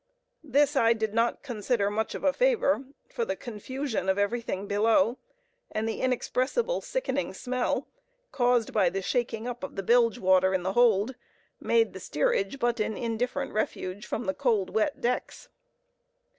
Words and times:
This 0.43 0.75
I 0.75 0.93
did 0.93 1.13
not 1.13 1.43
consider 1.43 1.91
much 1.91 2.15
of 2.15 2.23
a 2.23 2.33
favor, 2.33 2.85
for 3.07 3.23
the 3.23 3.35
confusion 3.35 4.09
of 4.09 4.17
everything 4.17 4.65
below, 4.65 5.19
and 5.71 5.87
the 5.87 6.01
inexpressible 6.01 6.81
sickening 6.81 7.35
smell, 7.35 7.85
caused 8.31 8.73
by 8.73 8.89
the 8.89 9.03
shaking 9.03 9.47
up 9.47 9.63
of 9.63 9.75
the 9.75 9.83
bilge 9.83 10.17
water 10.17 10.55
in 10.55 10.63
the 10.63 10.73
hold, 10.73 11.13
made 11.59 11.93
the 11.93 11.99
steerage 11.99 12.57
but 12.57 12.79
an 12.79 12.97
indifferent 12.97 13.51
refuge 13.53 14.07
from 14.07 14.25
the 14.25 14.33
cold 14.33 14.71
wet 14.71 14.99
decks. 15.01 15.49